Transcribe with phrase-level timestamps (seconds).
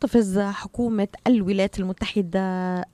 [0.00, 2.40] تحتفظ حكومة الولايات المتحدة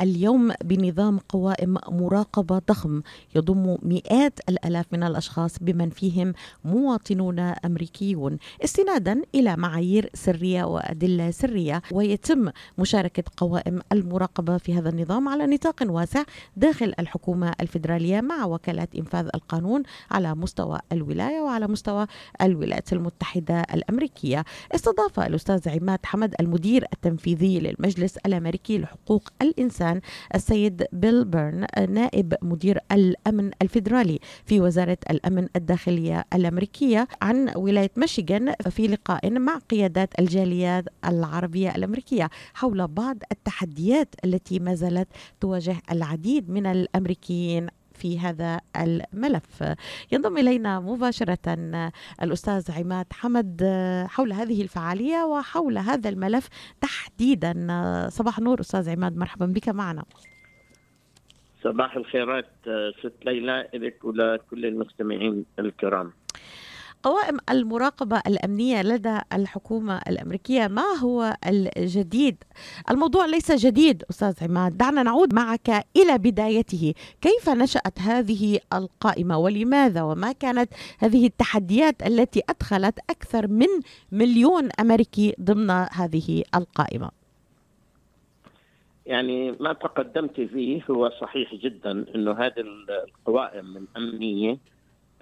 [0.00, 3.02] اليوم بنظام قوائم مراقبة ضخم
[3.36, 6.32] يضم مئات الآلاف من الأشخاص بمن فيهم
[6.64, 8.38] مواطنون أمريكيون.
[8.64, 15.82] استنادا إلى معايير سرية وأدلة سرية ويتم مشاركة قوائم المراقبة في هذا النظام على نطاق
[15.82, 16.22] واسع
[16.56, 22.06] داخل الحكومة الفيدرالية مع وكالات إنفاذ القانون على مستوى الولاية وعلى مستوى
[22.42, 24.44] الولايات المتحدة الأمريكية.
[24.74, 30.00] استضاف الأستاذ عماد حمد المدير التنفيذي للمجلس الأمريكي لحقوق الإنسان
[30.34, 38.54] السيد بيل بيرن نائب مدير الأمن الفيدرالي في وزارة الأمن الداخلية الأمريكية عن ولاية ميشيغان
[38.70, 45.08] في لقاء مع قيادات الجاليات العربية الأمريكية حول بعض التحديات التي ما زالت
[45.40, 49.64] تواجه العديد من الأمريكيين في هذا الملف.
[50.12, 51.56] ينضم إلينا مباشرة
[52.22, 53.62] الأستاذ عماد حمد
[54.08, 56.48] حول هذه الفعالية وحول هذا الملف
[56.80, 57.52] تحديدا.
[58.10, 60.04] صباح النور أستاذ عماد مرحبا بك معنا.
[61.64, 62.50] صباح الخيرات
[63.00, 66.12] ست ليلى لك ولكل المستمعين الكرام.
[67.06, 72.44] قوائم المراقبة الأمنية لدى الحكومة الأمريكية ما هو الجديد؟
[72.90, 74.76] الموضوع ليس جديد أستاذ عماد.
[74.76, 76.94] دعنا نعود معك إلى بدايته.
[77.20, 83.68] كيف نشأت هذه القائمة؟ ولماذا؟ وما كانت هذه التحديات التي أدخلت أكثر من
[84.12, 87.10] مليون أمريكي ضمن هذه القائمة؟
[89.06, 94.58] يعني ما تقدمت فيه هو صحيح جدا إنه هذه القوائم الأمنية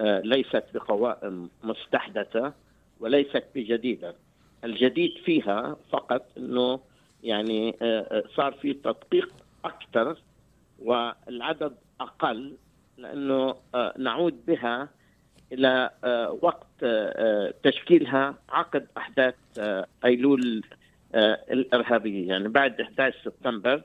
[0.00, 2.52] ليست بقوائم مستحدثة
[3.00, 4.14] وليست بجديدة.
[4.64, 6.80] الجديد فيها فقط إنه
[7.22, 9.32] يعني آه، آه، صار في تدقيق
[9.64, 10.16] أكثر
[10.78, 12.56] والعدد أقل
[12.98, 13.54] لأنه
[13.98, 14.88] نعود بها
[15.52, 15.90] إلى
[16.42, 16.84] وقت
[17.62, 19.34] تشكيلها عقد أحداث
[20.04, 20.62] أيلول
[21.50, 22.28] الإرهابية.
[22.28, 23.82] يعني بعد 11 سبتمبر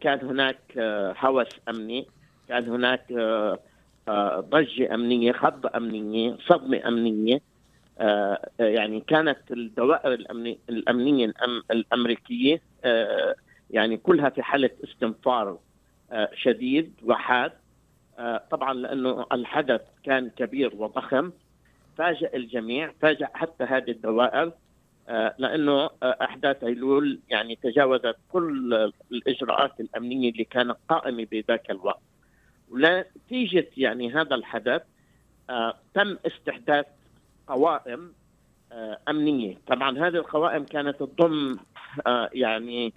[0.00, 0.78] كان هناك
[1.18, 2.06] هوس أمني
[2.48, 3.12] كان هناك
[4.40, 7.40] ضجه أمنية خضه أمنية صدمة أمنية.
[7.98, 10.12] آه، يعني كانت الدوائر
[10.68, 11.32] الأمنية
[11.70, 13.34] الأمريكية آه،
[13.70, 15.58] يعني كلها في حالة استنفار
[16.12, 17.52] آه، شديد وحاد.
[18.50, 21.32] طبعا لأنه الحدث كان كبير وضخم.
[21.98, 24.52] فاجأ الجميع فاجأ حتى هذه الدوائر
[25.38, 32.00] لأنه أحداث ايلول يعني تجاوزت كل الإجراءات الأمنية اللي كانت قائمة بذاك الوقت.
[32.70, 34.82] ونتيجة يعني هذا الحدث
[35.50, 36.86] آه تم استحداث
[37.46, 38.12] قوائم
[38.72, 39.58] آه أمنية.
[39.66, 41.56] طبعا هذه القوائم كانت تضم
[42.06, 42.92] آه يعني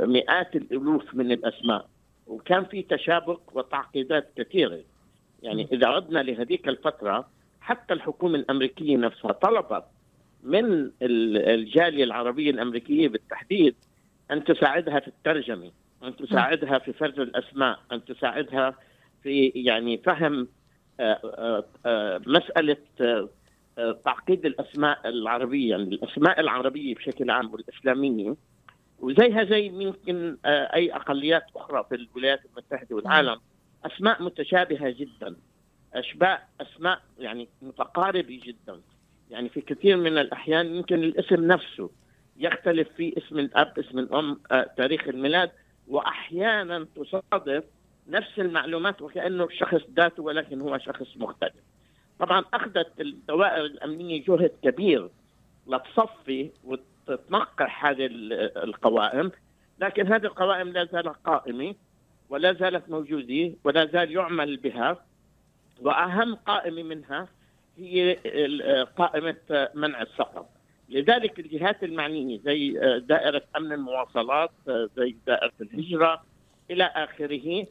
[0.00, 1.88] مئات الألوف من الأسماء
[2.26, 4.80] وكان في تشابك وتعقيدات كثيرة.
[5.42, 7.28] يعني إذا عدنا لهذيك الفترة
[7.60, 9.84] حتى الحكومة الأمريكية نفسها طلبت
[10.42, 13.74] من الجالية العربية الأمريكية بالتحديد
[14.30, 15.70] أن تساعدها في الترجمة.
[16.06, 18.74] أن تساعدها في فرز الأسماء أن تساعدها
[19.22, 20.48] في يعني فهم
[21.00, 22.76] آه، آه، آه، مسألة
[24.04, 28.36] تعقيد الأسماء العربية يعني الأسماء العربية بشكل عام والإسلامية.
[28.98, 33.40] وزيها زي ممكن أي أقليات أخرى في الولايات المتحدة والعالم.
[33.84, 35.36] أسماء متشابهة جدا.
[35.94, 38.80] أشباء أسماء يعني متقاربة جدا.
[39.30, 41.90] يعني في كثير من الأحيان يمكن الاسم نفسه
[42.36, 44.40] يختلف في اسم الأب اسم الأم
[44.76, 45.50] تاريخ الميلاد.
[45.88, 47.64] وأحيانا تصادف
[48.08, 51.62] نفس المعلومات وكأنه شخص ذاته ولكن هو شخص مختلف.
[52.18, 55.08] طبعا أخذت الدوائر الأمنية جهد كبير
[55.66, 58.08] لتصفي وتنقح هذه
[58.56, 59.32] القوائم
[59.78, 61.74] لكن هذه القوائم لا زالت قائمة
[62.28, 65.04] ولا زالت موجودة ولا زال يعمل بها
[65.80, 67.28] وأهم قائمة منها
[67.78, 68.14] هي
[68.96, 70.48] قائمة منع السقط.
[70.88, 76.22] لذلك الجهات المعنية زي آه، دائرة أمن المواصلات آه، زي دائرة الهجرة
[76.70, 77.66] إلى آخره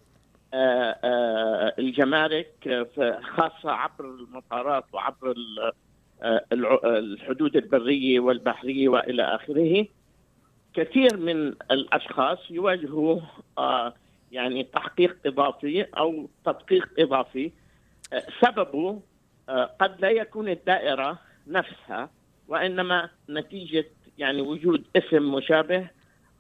[0.54, 2.88] آه، الجمارك
[3.22, 5.36] خاصة عبر المطارات وعبر
[6.84, 9.86] الحدود البرية والبحرية وإلى آخره.
[10.74, 13.20] كثير من الأشخاص يواجهوا
[14.32, 17.52] يعني تحقيق إضافي أو تدقيق إضافي
[18.42, 19.02] سببه
[19.80, 22.10] قد لا يكون الدائرة نفسها
[22.54, 23.86] وإنما نتيجة
[24.18, 25.88] يعني وجود اسم مشابه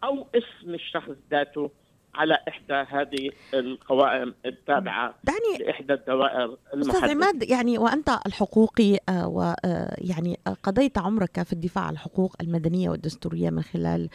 [0.03, 1.71] أو اسم الشخص ذاته
[2.15, 6.97] على إحدى هذه القوائم التابعة يعني لإحدى الدوائر المحددة.
[6.97, 12.89] أستاذ عماد يعني وأنت الحقوقي آه، ويعني آه، قضيت عمرك في الدفاع عن الحقوق المدنية
[12.89, 14.09] والدستورية من خلال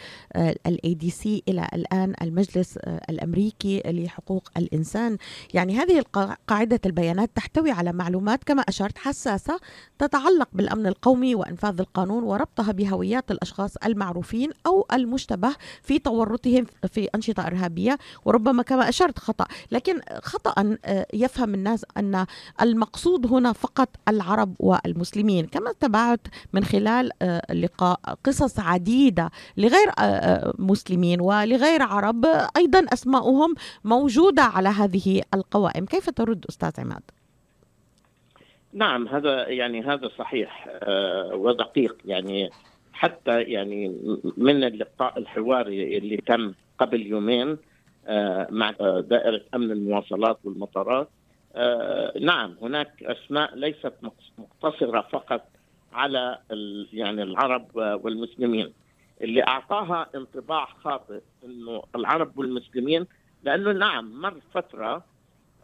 [0.66, 2.76] ال ADC إلى الآن المجلس
[3.10, 5.18] الأمريكي لحقوق الإنسان.
[5.54, 6.04] يعني هذه
[6.48, 9.60] قاعدة البيانات تحتوي على معلومات كما أشرت حساسة
[9.98, 17.46] تتعلق بالأمن القومي وأنفاذ القانون وربطها بهويات الأشخاص المعروفين أو المشتبه في تورطهم في أنشطة
[17.46, 17.87] إرهابية.
[17.88, 19.46] العملية وربما كما أشرت خطأ.
[19.72, 22.26] لكن خطأ آه، يفهم الناس أن
[22.62, 26.20] المقصود هنا فقط العرب والمسلمين كما تبعت
[26.52, 32.26] من خلال آه، لقاء قصص عديدة لغير آه، مسلمين ولغير عرب
[32.56, 33.54] أيضا أسماؤهم
[33.84, 35.86] موجودة على هذه القوائم.
[35.86, 37.02] كيف ترد أستاذ عماد؟
[38.72, 40.68] نعم هذا يعني هذا صحيح
[41.32, 41.96] ودقيق.
[42.04, 42.50] يعني
[42.92, 43.88] حتى يعني
[44.36, 47.56] من اللقاء الحواري اللي تم قبل يومين
[48.50, 51.08] مع آه، دائرة أمن المواصلات والمطارات.
[51.56, 53.92] آه، نعم هناك أسماء ليست
[54.38, 55.44] مقتصرة فقط
[55.92, 56.38] على
[56.92, 58.72] يعني العرب والمسلمين.
[59.20, 63.06] اللي أعطاها انطباع خاطئ أنه العرب والمسلمين
[63.42, 65.04] لأنه نعم مر فترة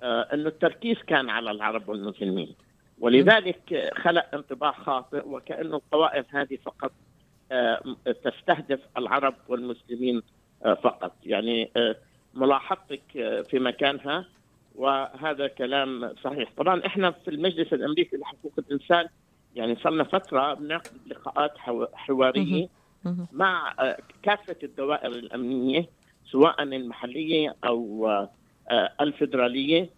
[0.02, 2.54] أنه التركيز كان على العرب والمسلمين.
[2.98, 6.92] ولذلك خلق انطباع خاطئ وكأنه القوائم هذه فقط
[8.24, 10.22] تستهدف العرب والمسلمين
[10.82, 11.12] فقط.
[11.24, 11.70] يعني
[12.34, 13.02] ملاحظتك
[13.50, 14.24] في مكانها
[14.74, 16.48] وهذا كلام صحيح.
[16.56, 19.06] طبعا إحنا في المجلس الأمريكي لحقوق الإنسان
[19.56, 21.58] يعني صرنا فترة بنعقد لقاءات
[21.94, 22.68] حوارية
[23.32, 23.74] مع
[24.22, 25.86] كافة الدوائر الأمنية
[26.30, 28.10] سواء المحلية أو
[29.00, 29.90] الفدراليه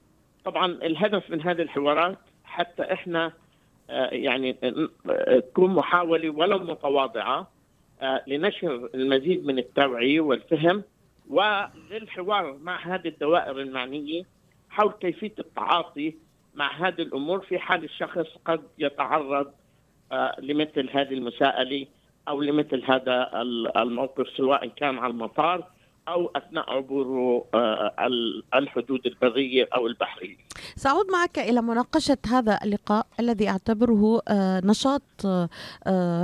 [0.44, 3.32] طبعا الهدف من هذه الحوارات حتى إحنا
[4.12, 4.52] يعني
[5.40, 7.50] تكون محاولة ولو متواضعة
[8.26, 10.82] لنشر المزيد من التوعية والفهم
[11.30, 14.22] وللحوار مع هذه الدوائر المعنية
[14.70, 16.14] حول كيفية التعاطي
[16.54, 19.52] مع هذه الأمور في حال الشخص قد يتعرض
[20.12, 21.86] آه، لمثل هذه المساءلة
[22.28, 23.30] أو لمثل هذا
[23.76, 25.64] الموقف سواء كان على المطار
[26.08, 27.92] أو أثناء عبور آه،
[28.54, 30.36] الحدود البرية أو البحرية.
[30.76, 35.02] سأعود معك إلى مناقشة هذا اللقاء الذي أعتبره آه، نشاط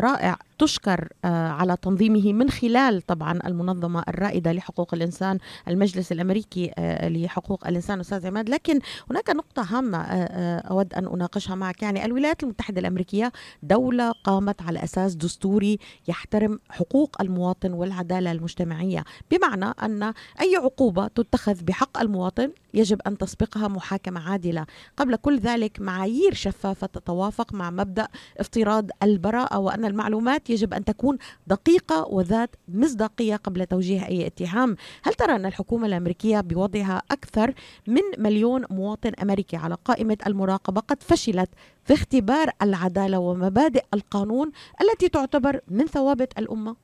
[0.03, 5.39] رائع تشكر آه، على تنظيمه من خلال طبعا المنظمة الرائدة لحقوق الإنسان
[5.69, 8.49] المجلس الأمريكي آه، لحقوق الإنسان أستاذ عماد.
[8.49, 11.83] لكن هناك نقطة هامة آه، أود أن أناقشها معك.
[11.83, 13.33] يعني الولايات المتحدة الأمريكية
[13.63, 15.79] دولة قامت على أساس دستوري
[16.09, 19.05] يحترم حقوق المواطن والعدالة المجتمعية.
[19.31, 20.03] بمعنى أن
[20.41, 24.67] أي عقوبة تتخذ بحق المواطن يجب أن تسبقها محاكمة عادلة.
[24.97, 28.09] قبل كل ذلك معايير شفافة تتوافق مع مبدأ
[28.39, 35.15] افتراض البراءة وأن المعلومات يجب أن تكون دقيقة وذات مصداقية قبل توجيه أي اتهام هل
[35.15, 37.55] ترى أن الحكومة الأمريكية بوضعها أكثر
[37.87, 41.51] من مليون مواطن أمريكي على قائمة المراقبة قد فشلت
[41.85, 46.77] في اختبار العدالة ومبادئ القانون التي تعتبر من ثوابت الأمة؟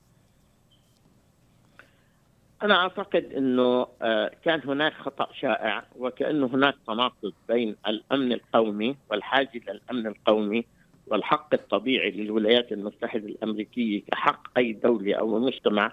[2.62, 9.60] أنا أعتقد أنه آه، كان هناك خطأ شائع وكأنه هناك تناقض بين الأمن القومي والحاجة
[9.68, 10.64] للأمن القومي
[11.10, 15.92] والحق الطبيعي للولايات المتحدة الأمريكية كحق أي دولة أو مجتمع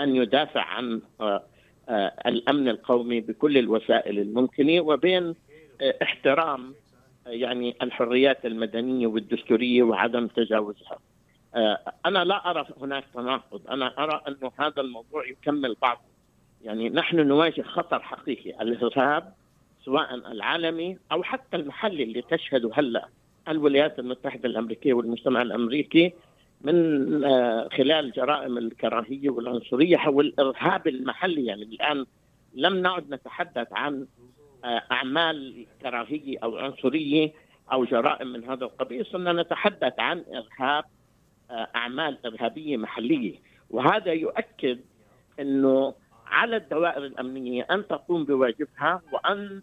[0.00, 1.42] أن يدافع عن آه،
[1.88, 5.34] آه، الأمن القومي بكل الوسائل الممكنة وبين
[5.80, 6.74] آه، احترام
[7.26, 10.98] يعني الحريات المدنية والدستورية وعدم تجاوزها.
[12.06, 13.68] أنا لا أرى هناك تناقض.
[13.70, 16.00] أنا أرى أن هذا الموضوع يكمل بعضه.
[16.62, 19.32] يعني نحن نواجه خطر حقيقي الإرهاب
[19.84, 23.08] سواء العالمي أو حتى المحلي اللي تشهده هلأ.
[23.50, 26.12] الولايات المتحدة الأمريكية والمجتمع الأمريكي
[26.60, 31.46] من آه، خلال جرائم الكراهية والعنصرية والإرهاب المحلي.
[31.46, 32.06] يعني الآن
[32.54, 34.06] لم نعد نتحدث عن
[34.64, 37.32] آه، أعمال كراهية أو عنصرية
[37.72, 40.84] أو جرائم من هذا القبيل صرنا نتحدث عن إرهاب
[41.50, 43.34] آه، أعمال إرهابية محلية.
[43.70, 44.80] وهذا يؤكد
[45.40, 45.94] أنه
[46.26, 49.62] على الدوائر الأمنية أن تقوم بواجبها وأن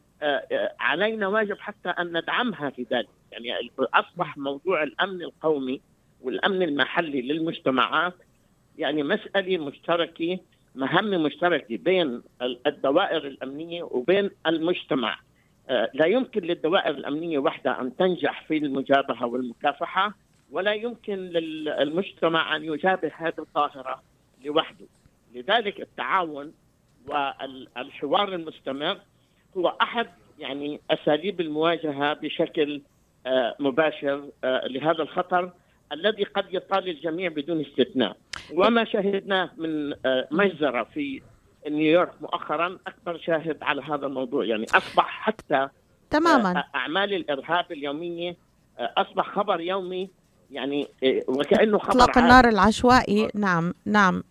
[0.80, 3.17] علينا واجب حتى أن ندعمها في ذلك.
[3.32, 5.82] يعني أصبح موضوع الأمن القومي
[6.22, 8.14] والأمن المحلي للمجتمعات
[8.78, 10.40] يعني مسألة مشتركة
[10.76, 12.22] مهمة مشتركة بين
[12.68, 15.20] الدوائر الأمنية وبين المجتمع.
[15.70, 20.14] آه، لا يمكن للدوائر الأمنية وحدها أن تنجح في المجابهة والمكافحة
[20.52, 24.04] ولا يمكن للمجتمع أن يجابه هذه الظاهرة
[24.46, 24.86] لوحده.
[25.36, 26.54] لذلك التعاون
[27.08, 28.98] والحوار المستمر
[29.58, 30.08] هو أحد
[30.40, 32.82] يعني أساليب المواجهة بشكل
[33.60, 35.52] مباشر آه، لهذا الخطر
[35.92, 38.18] الذي قد يطال الجميع بدون استثناء.
[38.54, 41.22] وما شهدناه من آه، مجزرة في
[41.70, 44.46] نيويورك مؤخرا أكبر شاهد على هذا الموضوع.
[44.46, 45.68] يعني أصبح حتى
[46.10, 46.64] تماما.
[46.76, 48.36] أعمال الإرهاب اليومية
[48.80, 50.10] أصبح خبر يومي.
[50.52, 50.88] يعني
[51.28, 53.30] وكأنه خبر إطلاق النار العشوائي.
[53.36, 54.24] نعم نعم.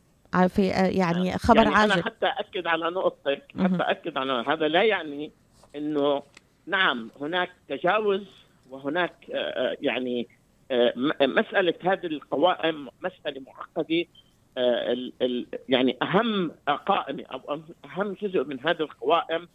[0.48, 1.92] في يعني خبر يعني عاجل.
[1.92, 5.32] أنا حتى أكد على نقطتك حتى أكد على هذا لا يعني
[5.76, 6.22] إنه
[6.66, 9.14] نعم هناك تجاوز وهناك
[9.80, 10.28] يعني
[11.20, 14.04] مسألة هذه القوائم مسألة معقدة
[15.68, 16.50] يعني أهم
[16.86, 19.48] قائمة أو أهم جزء من هذه القوائم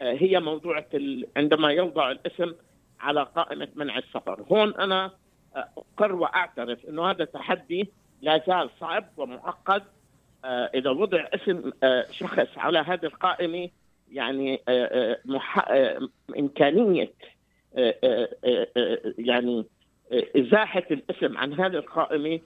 [0.00, 0.84] هي موضوع
[1.36, 2.54] عندما يوضع الاسم
[3.00, 5.10] على قائمة منع السفر، هون أنا
[5.54, 7.88] أقر وأعترف إنه هذا تحدي
[8.22, 9.82] لا زال صعب ومعقد.
[10.44, 11.72] إذا وضع اسم
[12.10, 13.68] شخص على هذه القائمة
[14.12, 14.60] يعني
[15.24, 15.68] مح...
[17.76, 18.28] امكانيه
[19.18, 19.66] يعني
[20.12, 22.40] إزاحة الاسم عن هذه القائمه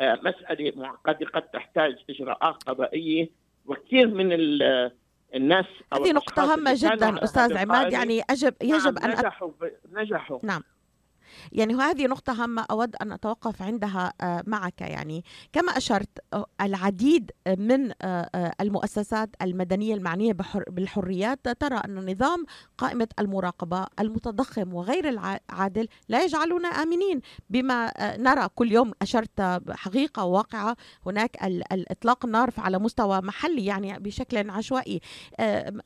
[0.00, 3.30] مسألة معقدة قد تحتاج اجراءات قضائيه
[3.66, 4.32] وكثير من
[5.34, 9.50] الناس هذه نقطة هامة جدا أستاذ عماد يعني يجب يجب نعم أن نجحوا
[9.92, 10.38] نجحوا.
[10.42, 10.62] نعم.
[11.52, 14.12] يعني هذه نقطة هامة أود أن أتوقف عندها
[14.46, 15.24] معك يعني.
[15.52, 16.18] كما أشرت
[16.60, 17.92] العديد من
[18.60, 20.32] المؤسسات المدنية المعنية
[20.68, 22.44] بالحريات ترى أن نظام
[22.78, 27.20] قائمة المراقبة المتضخم وغير العادل لا يجعلنا آمنين.
[27.50, 30.76] بما نرى كل يوم أشرت حقيقة واقعة
[31.06, 35.00] هناك الإطلاق النار على مستوى محلي يعني بشكل عشوائي.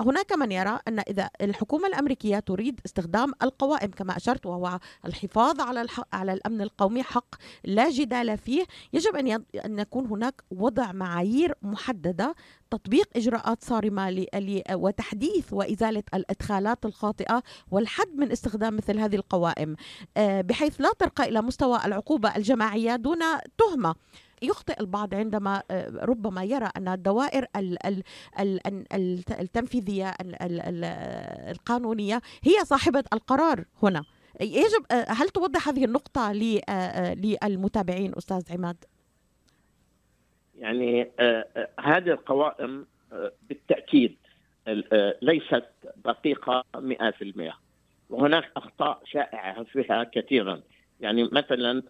[0.00, 5.68] هناك من يرى أن إذا الحكومة الأمريكية تريد استخدام القوائم كما أشرت وهو الحفاظ الحفاظ
[5.68, 8.64] على الحق على الأمن القومي حق لا جدال فيه.
[8.92, 12.34] يجب أن أن يكون هناك وضع معايير محددة
[12.70, 14.26] تطبيق إجراءات صارمة
[14.72, 19.76] وتحديث وإزالة الإدخالات الخاطئة والحد من استخدام مثل هذه القوائم.
[20.18, 23.18] بحيث لا ترقى إلى مستوى العقوبة الجماعية دون
[23.58, 23.94] تهمة.
[24.42, 25.62] يخطئ البعض عندما
[26.02, 27.46] ربما يرى أن الدوائر
[29.40, 30.14] التنفيذية
[31.50, 34.04] القانونية هي صاحبة القرار هنا.
[34.40, 36.32] يجب هل توضح هذه النقطة
[37.12, 38.84] للمتابعين أستاذ عماد؟
[40.58, 41.10] يعني
[41.80, 42.86] هذه القوائم
[43.48, 44.16] بالتأكيد
[45.22, 45.64] ليست
[46.04, 47.54] دقيقة 100%
[48.10, 50.60] وهناك أخطاء شائعة فيها كثيرا.
[51.00, 51.82] يعني مثلا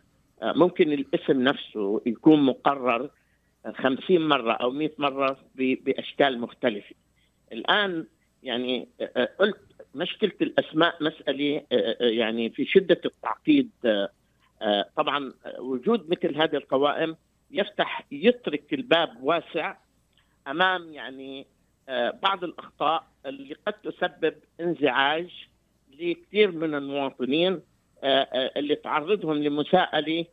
[0.43, 3.11] ممكن الاسم نفسه يكون مقرر
[3.75, 6.95] 50 مرة أو 100 مرة بأشكال مختلفة.
[7.53, 8.07] الآن
[8.43, 8.89] يعني
[9.41, 9.61] قلت
[9.95, 11.63] مشكلة الأسماء مسألة
[12.01, 13.71] يعني في شدة التعقيد
[14.97, 17.17] طبعا وجود مثل هذه القوائم
[17.51, 19.77] يفتح يترك الباب واسع
[20.49, 21.47] أمام يعني
[22.23, 25.49] بعض الأخطاء اللي قد تسبب انزعاج
[25.99, 27.61] لكثير من المواطنين
[28.57, 30.25] اللي تعرضهم لمساءلة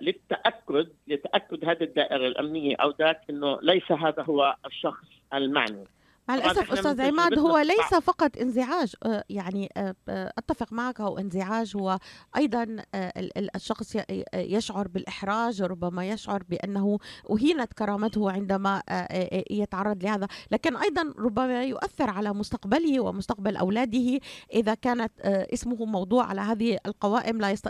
[0.00, 5.84] للتأكد لتأكد هذه الدائرة الأمنية أو ذاك إنه ليس هذا هو الشخص المعني.
[6.28, 8.94] مع الأسف أستاذ عماد هو ليس فقط انزعاج
[9.30, 9.72] يعني
[10.08, 11.98] أتفق معك هو انزعاج هو
[12.36, 12.76] أيضا
[13.54, 13.96] الشخص
[14.34, 16.98] يشعر بالإحراج ربما يشعر بأنه
[17.30, 18.82] أهينت كرامته عندما
[19.50, 20.28] يتعرض لهذا.
[20.50, 24.20] لكن أيضا ربما يؤثر على مستقبله ومستقبل أولاده
[24.54, 27.68] إذا كانت اسمه موضوع على هذه القوائم لا يست...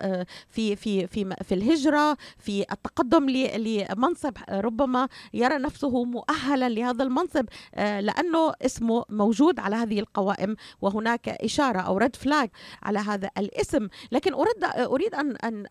[0.48, 7.44] في في في في الهجرة في التقدم لمنصب ربما يرى نفسه مؤهلا لهذا المنصب
[7.76, 12.50] لأنه اسمه موجود على هذه القوائم وهناك إشارة أو ريد فلاج
[12.82, 13.88] على هذا الاسم.
[14.12, 15.66] لكن اريد أريد أن أن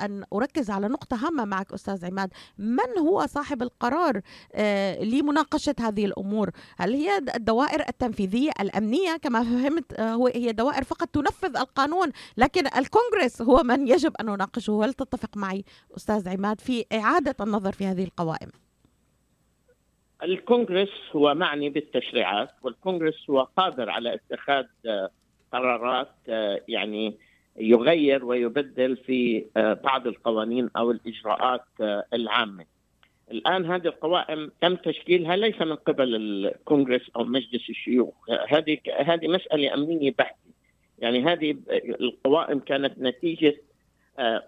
[0.00, 2.30] أن أركز على نقطة هامة معك أستاذ عماد.
[2.58, 4.20] من هو صاحب القرار
[5.00, 11.56] لمناقشة هذه الأمور؟ هل هي الدوائر التنفيذية الأمنية؟ كما فهمت هو هي دوائر فقط تنفذ
[11.56, 14.84] القانون لكن الكونغرس هو من يجب أن نناقشه.
[14.84, 15.64] هل تتفق معي
[15.96, 18.48] أستاذ عماد في إعادة النظر في هذه القوائم؟
[20.22, 24.66] الكونغرس هو معني بالتشريعات والكونغرس هو قادر على اتخاذ
[25.52, 26.14] قرارات
[26.68, 27.14] يعني
[27.56, 31.64] يغير ويبدل في بعض القوانين أو الإجراءات
[32.14, 32.64] العامة.
[33.30, 38.14] الآن هذه القوائم تم تشكيلها ليس من قبل الكونغرس أو مجلس الشيوخ،
[38.48, 40.48] هذه هذه مسألة أمنية بحتة.
[40.98, 41.56] يعني هذه
[42.00, 43.56] القوائم كانت نتيجة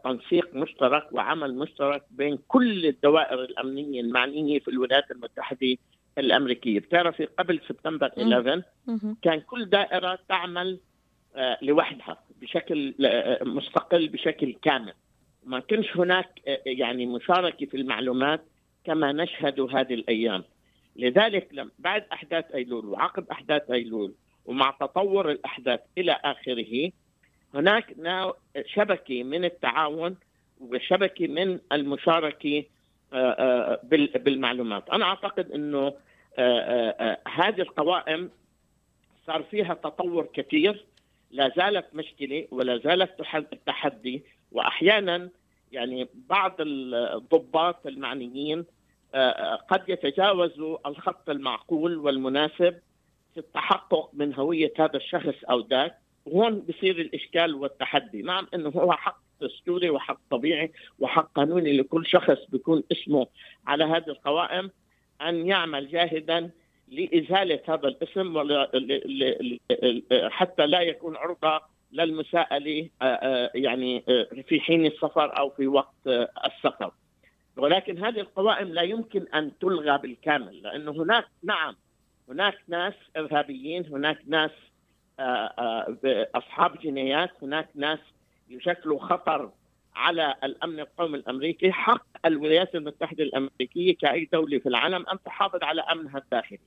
[0.05, 5.77] تنسيق مشترك وعمل مشترك بين كل الدوائر الأمنية المعنية في الولايات المتحدة
[6.19, 8.63] الأمريكية، بتعرفي قبل سبتمبر 11
[9.23, 10.79] كان كل دائرة تعمل
[11.63, 12.95] لوحدها بشكل
[13.43, 14.93] مستقل بشكل كامل.
[15.45, 18.45] ما كانش هناك يعني مشاركة في المعلومات
[18.85, 20.45] كما نشهد هذه الأيام.
[20.97, 24.15] لذلك بعد أحداث أيلول وعقب أحداث أيلول
[24.47, 26.91] ومع تطور الأحداث إلى آخره
[27.55, 27.95] هناك
[28.67, 30.17] شبكه من التعاون
[30.61, 32.65] وشبكه من المشاركة
[34.15, 35.95] بالمعلومات، أنا أعتقد إنه
[37.29, 38.31] هذه القوائم
[39.27, 40.85] صار فيها تطور كثير.
[41.31, 43.23] لا زالت مشكلة ولا زالت
[43.67, 44.23] تحدي.
[44.53, 45.29] واحيانا
[45.73, 48.65] يعني بعض الضباط المعنيين
[49.69, 52.79] قد يتجاوزوا الخط المعقول والمناسب
[53.35, 56.00] في التحقق من هوية هذا الشخص أو ذاك.
[56.27, 62.39] وهون بصير الإشكال والتحدي نعم إنه هو حق دستوري وحق طبيعي وحق قانوني لكل شخص
[62.49, 63.27] بيكون اسمه
[63.67, 64.71] على هذه القوائم
[65.23, 66.51] أن يعمل جاهدا
[66.89, 68.39] لإزالة هذا الاسم
[70.31, 71.61] حتى لا يكون عرضة
[71.93, 75.95] للمساءلة آه، آه، يعني آه، في حين السفر أو في وقت
[76.47, 76.93] السفر.
[77.57, 81.77] ولكن هذه القوائم لا يمكن أن تلغى بالكامل لأنه هناك نعم
[82.29, 84.51] هناك ناس إرهابيين، هناك ناس
[86.35, 87.99] اصحاب جنايات، هناك ناس
[88.49, 89.51] يشكلوا خطر
[89.95, 95.81] على الأمن القومي الأمريكي، حق الولايات المتحدة الأمريكية كأي دولة في العالم أن تحافظ على
[95.81, 96.59] أمنها الداخلي.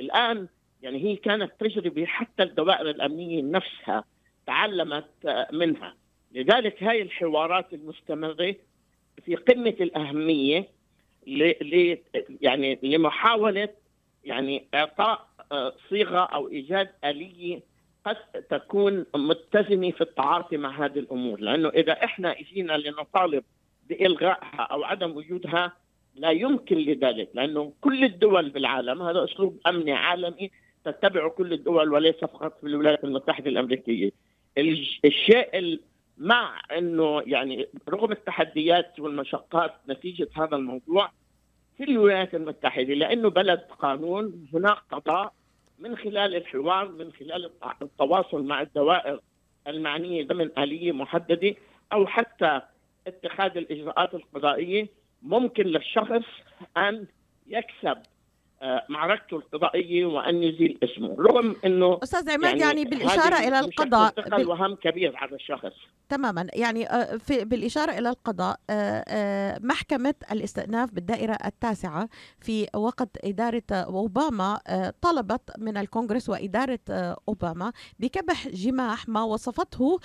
[0.00, 0.48] الآن
[0.82, 4.04] يعني هي كانت تجربه حتى الدوائر الأمنية نفسها
[4.46, 5.94] تعلمت منها
[6.32, 8.54] لذلك هاي الحوارات المستمرة
[9.24, 10.68] في قمة الأهمية
[11.26, 11.96] ل
[12.40, 13.68] يعني لمحاولة
[14.24, 17.60] يعني إعطاء آه، صيغة أو إيجاد آلية
[18.06, 18.16] قد
[18.50, 23.44] تكون متزنة في التعاطي مع هذه الأمور لأنه إذا إحنا إجينا لنطالب
[23.88, 25.72] بإلغائها أو عدم وجودها
[26.14, 30.50] لا يمكن لذلك لأنه كل الدول بالعالم هذا أسلوب أمني عالمي
[30.84, 34.10] تتبعه كل الدول وليس فقط في الولايات المتحدة الأمريكية.
[35.04, 35.80] الشيء
[36.18, 41.10] مع إنه يعني رغم التحديات والمشقات نتيجة هذا الموضوع
[41.76, 45.32] في الولايات المتحدة لأنه بلد قانون هناك قضاء
[45.78, 47.50] من خلال الحوار من خلال
[47.82, 49.20] التواصل مع الدوائر
[49.66, 51.54] المعنية ضمن آلية محددة
[51.92, 52.60] أو حتى
[53.06, 54.88] اتخاذ الإجراءات القضائية
[55.22, 56.24] ممكن للشخص
[56.76, 57.06] أن
[57.46, 57.98] يكسب
[58.88, 61.16] معركته القضائية وأن يزيل اسمه.
[61.18, 64.48] رغم إنه أستاذ عماد يعني, يعني بالإشارة إلى القضاء بال...
[64.48, 65.72] وهم كبير على الشخص.
[66.08, 66.46] تماما.
[66.54, 72.08] يعني آه، في بالإشارة إلى القضاء آه، محكمة الاستئناف بالدائرة التاسعة
[72.40, 74.60] في وقت إدارة أوباما
[75.00, 76.78] طلبت من الكونغرس وإدارة
[77.28, 79.98] أوباما بكبح جماح ما وصفته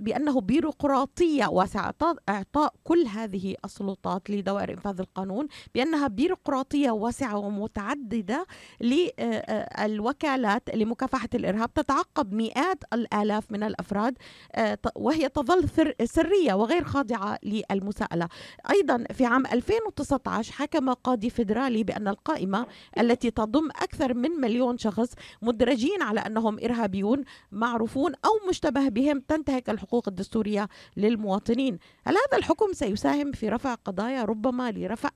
[0.00, 1.94] بأنه بيروقراطية واسعة.
[2.28, 8.46] إعطاء كل هذه السلطات لدوائر إنفاذ القانون بأنها بيروقراطية واسعة ومت متعددة
[8.80, 14.18] للوكالات لمكافحة الإرهاب تتعقب مئات الآلاف من الأفراد
[14.54, 15.68] آه، وهي تظل
[16.04, 18.28] سرية وغير خاضعة للمساءلة.
[18.70, 22.66] أيضا في عام 2019 حكم قاضي فيدرالي بأن القائمة
[22.98, 25.12] التي تضم أكثر من مليون شخص
[25.42, 31.78] مدرجين على أنهم إرهابيون معروفون أو مشتبه بهم تنتهك الحقوق الدستورية للمواطنين.
[32.06, 35.10] هل هذا الحكم سيساهم في رفع قضايا؟ ربما لرفع,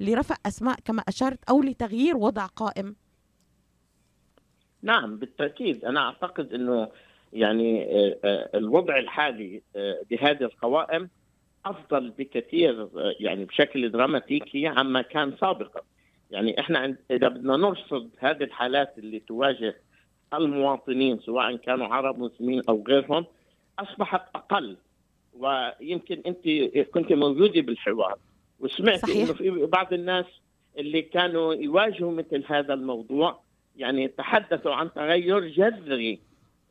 [0.00, 2.96] لرفع أسماء كما أشرت أو لتغيير وضع قائم؟
[4.82, 5.84] نعم بالتأكيد.
[5.84, 6.88] أنا أعتقد أنه
[7.32, 11.10] يعني آه، آه، الوضع الحالي آه، بهذه القوائم
[11.66, 12.88] أفضل بكثير
[13.20, 15.80] يعني بشكل دراماتيكي عما كان سابقا.
[16.30, 19.76] يعني إحنا إذا بدنا نرصد هذه الحالات اللي تواجه
[20.34, 23.26] المواطنين سواء كانوا عرب مسلمين أو غيرهم
[23.78, 24.76] أصبحت أقل.
[25.34, 26.48] ويمكن أنت
[26.94, 28.18] كنت موجودة بالحوار
[28.60, 30.26] وسمعتي إنه في بعض الناس
[30.80, 33.40] اللي كانوا يواجهوا مثل هذا الموضوع
[33.76, 36.18] يعني تحدثوا عن تغير جذري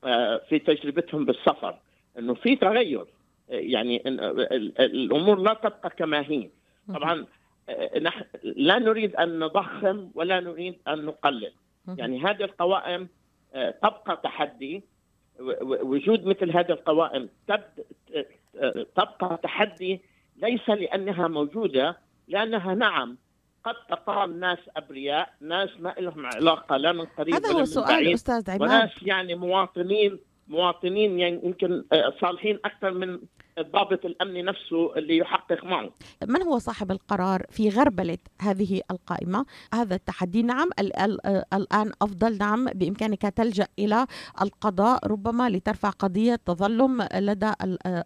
[0.04, 1.80] آه، في تجربتهم بالسفر
[2.20, 3.06] إنه في تغير
[3.50, 4.02] يعني
[4.80, 6.50] الأمور لا تبقى كما هي.
[6.88, 7.26] طبعا
[7.70, 11.52] آه، نحن لا نريد أن نضخم ولا نريد أن نقلل.
[11.98, 13.08] يعني هذه القوائم
[13.54, 14.84] آه، تبقى تحدي
[15.62, 17.30] وجود مثل هذه القوائم
[18.96, 20.02] تبقى تحدي
[20.36, 23.18] ليس لأنها موجودة لأنها نعم
[23.70, 28.50] قد تقام ناس أبرياء، ناس ما لهم علاقة لا من قريب هذا هو السؤال أستاذ
[28.52, 28.62] عماد.
[28.62, 33.20] وناس يعني مواطنين مواطنين يعني يمكن آه، صالحين أكثر من
[33.60, 35.90] الضابط الامني نفسه اللي يحقق معه.
[36.28, 40.44] من هو صاحب القرار في غربلة هذه القائمة؟ هذا التحدي.
[40.44, 40.70] نعم
[41.54, 42.38] الآن أفضل.
[42.38, 44.08] نعم بإمكانك تلجأ إلى
[44.42, 47.52] القضاء ربما لترفع قضية تظلم لدى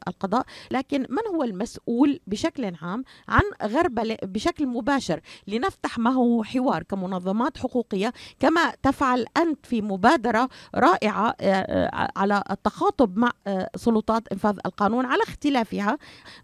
[0.08, 7.58] القضاء، لكن من هو المسؤول بشكل عام عن غربلة بشكل مباشر لنفتح معه حوار كمنظمات
[7.58, 13.32] حقوقية؟ كما تفعل أنت في مبادرة رائعة آه، آه، على التخاطب مع
[13.76, 15.06] سلطات إنفاذ القانون.
[15.06, 15.97] على اختلافها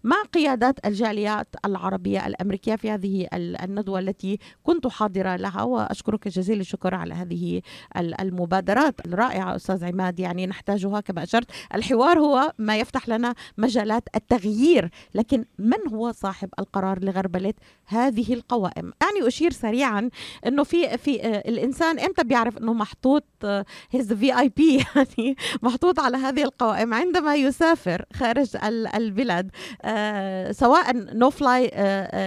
[0.04, 6.94] مع قيادات الجاليات العربية الأمريكية في هذه الندوة التي كنت حاضرة لها وأشكرك جزيل الشكر
[6.94, 7.62] على هذه
[7.96, 10.20] المبادرات الرائعة أستاذ عماد.
[10.20, 11.46] يعني نحتاجها كما أشرت.
[11.74, 17.54] الحوار هو ما يفتح لنا مجالات التغيير لكن من هو صاحب القرار لغربلة
[17.86, 20.10] هذه القوائم؟ يعني أشير سريعا
[20.46, 23.24] أنه في في الإنسان إمتى بيعرف أنه محطوط
[23.90, 28.48] he's VIP يعني محطوط على هذه القوائم عندما يسافر خارج
[28.94, 29.50] البلاد
[29.82, 31.70] آه سواء no fly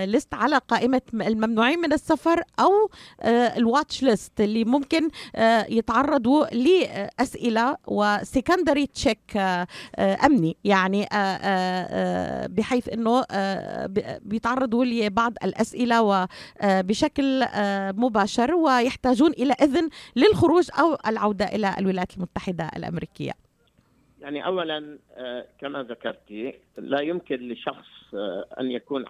[0.05, 2.89] list على قائمة الممنوعين من السفر أو
[3.21, 9.37] آه ال watch list اللي ممكن آه يتعرضوا لأسئلة و secondary check
[9.99, 10.57] أمني.
[10.63, 11.07] يعني
[12.47, 13.23] بحيث أنه
[14.21, 16.01] بيتعرضوا لبعض الأسئلة
[16.63, 17.45] وبشكل
[17.97, 23.31] مباشر ويحتاجون إلى إذن للخروج أو العودة إلى الولايات المتحدة الأمريكية.
[24.21, 24.99] يعني اولا
[25.59, 28.13] كما ذكرتي لا يمكن لشخص
[28.59, 29.05] أن يكون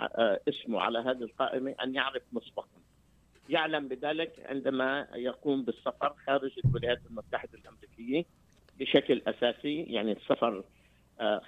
[0.50, 2.68] اسمه على هذه القائمة أن يعرف مسبقا
[3.50, 8.26] يعلم بذلك عندما يقوم بالسفر خارج الولايات المتحدة الأمريكية
[8.80, 10.64] بشكل أساسي يعني السفر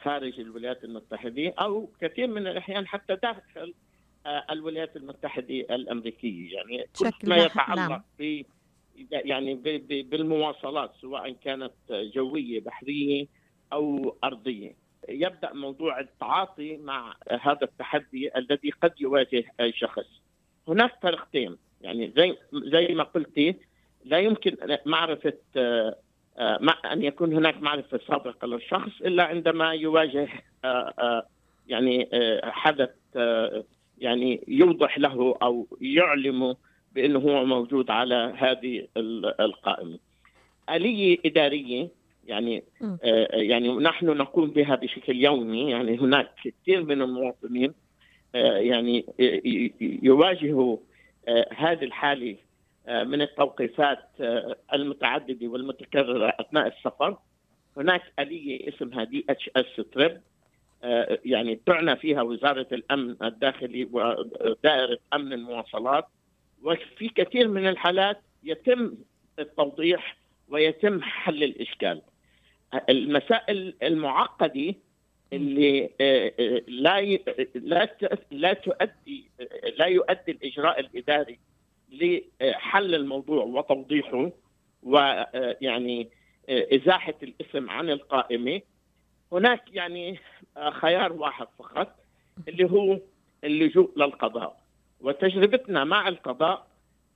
[0.03, 3.73] خارج الولايات المتحدة أو كثير من الأحيان حتى داخل
[4.51, 6.53] الولايات المتحدة الأمريكية.
[6.55, 8.03] يعني كل ما يتعلق نعم.
[9.11, 9.53] يعني
[10.03, 13.25] بالمواصلات سواء كانت جوية بحرية
[13.73, 14.75] أو أرضية.
[15.09, 20.21] يبدأ موضوع التعاطي مع هذا التحدي الذي قد يواجه اي شخص.
[20.67, 23.55] هناك طريقتين يعني زي زي ما قلتي
[24.05, 25.33] لا يمكن معرفة
[26.91, 30.29] أن يكون هناك معرفة سابقة للشخص إلا عندما يواجه
[31.67, 32.09] يعني
[32.43, 32.89] حدث
[33.97, 36.55] يعني يوضح له أو يعلمه
[36.95, 38.87] بأنه هو موجود على هذه
[39.39, 39.99] القائمة.
[40.69, 41.87] آلية إدارية
[42.27, 42.63] يعني
[43.03, 47.73] آه يعني نحن نقوم بها بشكل يومي يعني هناك كثير من المواطنين
[48.35, 49.05] آه يعني
[49.81, 50.77] يواجهوا
[51.27, 52.35] آه هذه الحالة
[52.87, 53.99] من التوقيفات
[54.73, 57.17] المتعددة والمتكررة أثناء السفر.
[57.77, 60.21] هناك آلية اسمها DHS TRIP
[61.25, 66.07] يعني تعنى فيها وزارة الأمن الداخلي ودائره أمن المواصلات.
[66.63, 68.93] وفي كثير من الحالات يتم
[69.39, 70.17] التوضيح
[70.49, 72.01] ويتم حل الإشكال.
[72.89, 74.75] المسائل المعقدة
[75.33, 75.89] اللي
[76.67, 77.01] لا
[77.55, 77.97] لا
[78.31, 79.31] لا تؤدي
[79.77, 81.39] لا يؤدي الإجراء الإداري
[81.89, 84.31] لحل الموضوع وتوضيحه
[84.83, 86.09] ويعني
[86.49, 88.61] إزاحة الإسم عن القائمة.
[89.31, 90.19] هناك يعني
[90.71, 91.95] خيار واحد فقط
[92.47, 92.99] اللي هو
[93.43, 94.64] اللجوء للقضاء.
[95.05, 96.67] وتجربتنا مع القضاء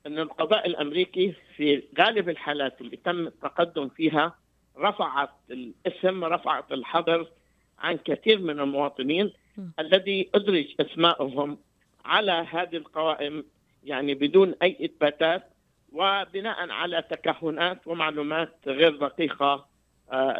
[0.08, 4.36] أن القضاء الأمريكي في غالب الحالات اللي تم التقدم فيها
[4.78, 7.28] رفعت الاسم رفعت الحظر
[7.80, 9.34] عن كثير من المواطنين
[9.80, 11.58] الذي أدرج أسمائهم
[12.06, 13.44] على هذه القوائم
[13.84, 15.44] يعني بدون أي إثباتات
[15.94, 19.69] وبناء على تكهنات ومعلومات غير دقيقة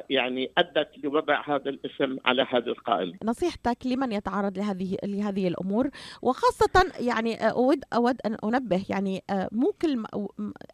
[0.10, 3.14] يعني أدت لوضع هذا الاسم على هذه القائمه.
[3.24, 5.90] نصيحتك لمن يتعرض لهذه لهذه الأمور
[6.22, 10.04] وخاصة يعني اود أود أن أنبه يعني مو كل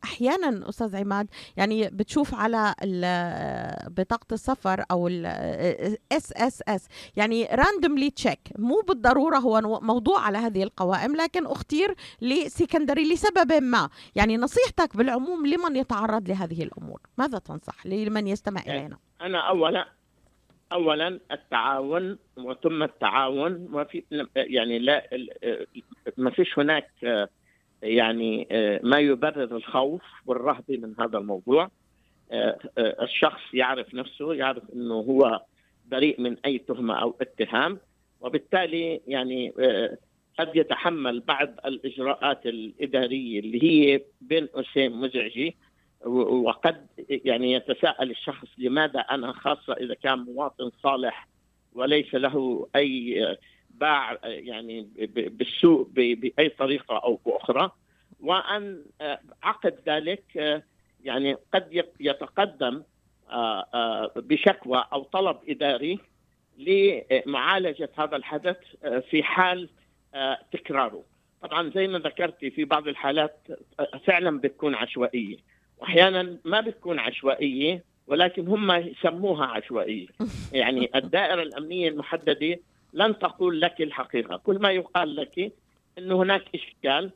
[0.03, 1.27] أحيانا أستاذ عماد
[1.58, 2.75] يعني بتشوف على
[3.88, 11.15] بطاقة السفر أو ال SSS يعني randomly check مو بالضرورة هو موضوع على هذه القوائم
[11.15, 13.89] لكن اختير ل secondary لسبب ما.
[14.15, 17.01] يعني نصيحتك بالعموم لمن يتعرض لهذه الأمور.
[17.17, 18.84] ماذا تنصح لمن يستمع علينا
[19.21, 19.88] أنا اولا
[20.73, 24.04] اولا التعاون وثم التعاون وفي
[24.36, 25.10] يعني لا
[26.17, 26.91] ما فيش هناك
[27.84, 28.47] يعني
[28.84, 31.69] ما يبرر الخوف والرهبه من هذا الموضوع.
[32.78, 35.41] الشخص يعرف نفسه يعرف إنه هو
[35.86, 37.80] بريء من أي تهمة أو اتهام
[38.21, 39.54] وبالتالي يعني
[40.39, 45.54] قد يتحمل بعض الإجراءات الإدارية اللي هي بين قوسين مزعجة
[46.06, 51.27] وقد يعني يتساءل الشخص لماذا أنا خاصة إذا كان مواطن صالح
[51.73, 53.37] وليس له أي
[53.69, 57.71] باع يعني بالسوء بأي طريقة أو بأخرى
[58.19, 58.85] وأن
[59.43, 60.63] عقد ذلك
[61.03, 62.83] يعني قد يتقدم
[64.15, 65.99] بشكوى أو طلب إداري
[66.57, 68.57] لمعالجة هذا الحدث
[69.09, 69.69] في حال
[70.51, 71.03] تكراره.
[71.41, 73.47] طبعا زي ما ذكرتي في بعض الحالات
[74.05, 75.37] فعلا بتكون عشوائية.
[75.77, 80.07] واحيانا ما بتكون عشوائية ولكن هم يسموها عشوائية.
[80.53, 82.59] يعني الدائرة الأمنية المحددة
[82.93, 84.38] لن تقول لك الحقيقة.
[84.38, 85.51] كل ما يقال لك
[85.97, 87.11] إنه هناك إشكال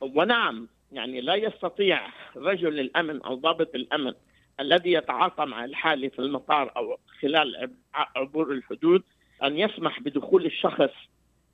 [0.00, 2.00] ونعم يعني لا يستطيع
[2.36, 4.12] رجل الأمن أو ضابط الأمن
[4.60, 9.02] الذي يتعاطى مع الحالة في المطار أو خلال عبور الحدود
[9.42, 10.90] أن يسمح بدخول الشخص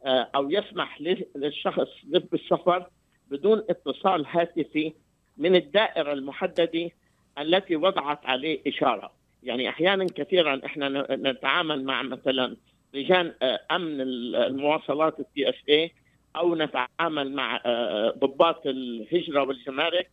[0.04, 1.00] آه، أو يسمح
[1.36, 2.86] للشخص بالسفر
[3.30, 4.92] بدون اتصال هاتفي
[5.36, 6.90] من الدائرة المحددة
[7.38, 9.10] التي وضعت عليه إشارة.
[9.42, 12.56] يعني أحيانا كثيرا إحنا نتعامل مع مثلا
[12.94, 15.92] لجان آه، أمن المواصلات التي إس اي
[16.36, 20.10] أو نتعامل مع آه، ضباط الهجرة والجمارك.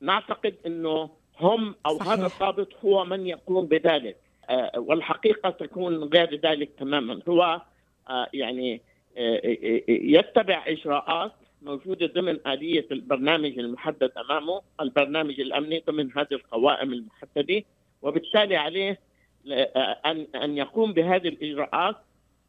[0.00, 2.12] نعتقد إنه هم أو صحيح.
[2.12, 4.16] هذا الضابط هو من يقوم بذلك.
[4.76, 7.20] والحقيقة تكون غير ذلك تماما.
[7.28, 7.62] هو
[8.32, 8.80] يعني
[9.88, 11.32] يتبع إجراءات
[11.62, 17.62] موجودة ضمن آلية البرنامج المحدد أمامه، البرنامج الأمني ضمن هذه القوائم المحددة.
[18.02, 19.00] وبالتالي عليه
[20.06, 21.96] ان أن يقوم بهذه الإجراءات.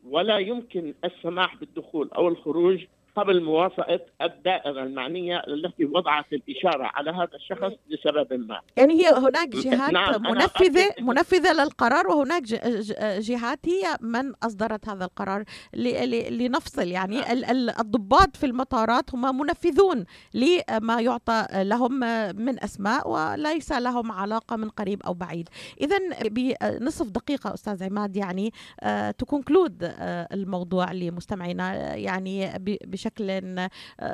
[0.07, 7.35] ولا يمكن السماح بالدخول أو الخروج قبل موافقة الدائرة المعنية التي وضعت الإشارة على هذا
[7.35, 8.59] الشخص لسبب ما.
[8.77, 12.43] يعني هي هناك جهات نعم منفذة منفذة للقرار وهناك
[13.19, 16.87] جهات هي من أصدرت هذا القرار لنفصل.
[16.87, 17.53] يعني نعم.
[17.79, 21.99] الضباط في المطارات هم منفذون لما يعطى لهم
[22.35, 25.49] من أسماء وليس لهم علاقة من قريب أو بعيد.
[25.81, 25.97] إذا
[26.29, 28.53] بنصف دقيقة أستاذ عماد يعني
[29.17, 33.69] تكونكلود آه، الموضوع لمستمعينا يعني بش بشكل آه،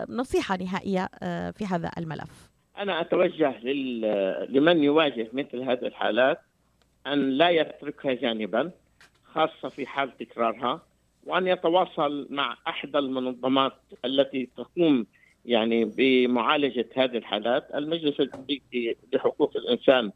[0.10, 2.50] نصيحة نهائية آه، في هذا الملف.
[2.78, 3.60] أنا أتوجه
[4.50, 6.42] لمن يواجه مثل هذه الحالات
[7.08, 8.72] أن لا يتركها جانبا
[9.24, 10.82] خاصة في حال تكرارها
[11.26, 13.74] وأن يتواصل مع أحد المنظمات
[14.06, 15.06] التي تقوم
[15.46, 17.68] يعني بمعالجة هذه الحالات.
[17.76, 20.12] المجلس الأمريكي لحقوق الإنسان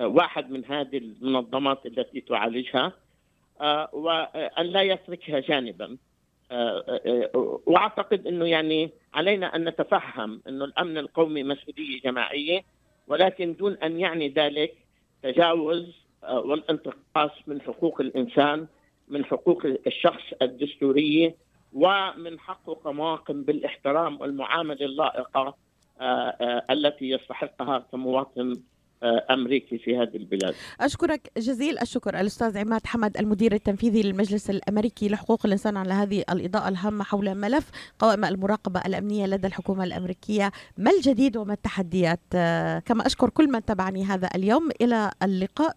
[0.00, 2.92] آه، واحد من هذه المنظمات التي تعالجها
[3.92, 5.96] وأن لا يتركها جانبا.
[7.66, 12.64] واعتقد إنه يعني علينا أن نتفهم إنه الأمن القومي مسؤولية جماعية
[13.08, 14.74] ولكن دون أن يعني ذلك
[15.22, 18.66] تجاوز آه، والانتقاص من حقوق الإنسان
[19.08, 21.34] من حقوق الشخص الدستورية
[21.72, 25.54] ومن حقه قماقم بالإحترام والمعاملة اللائقة
[26.00, 26.04] آه،
[26.40, 28.54] آه، التي يستحقها كمواطن
[29.02, 30.54] أمريكي في هذه البلاد.
[30.80, 36.68] أشكرك جزيل الشكر الأستاذ عماد حمد المدير التنفيذي للمجلس الأمريكي لحقوق الإنسان على هذه الإضاءة
[36.68, 42.20] الهامة حول ملف قوائم المراقبة الأمنية لدى الحكومة الأمريكية، ما الجديد وما التحديات؟
[42.86, 45.72] كما أشكر كل من تبعني هذا اليوم إلى اللقاء